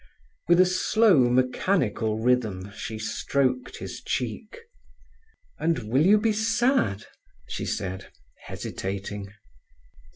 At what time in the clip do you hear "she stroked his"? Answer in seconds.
2.75-4.01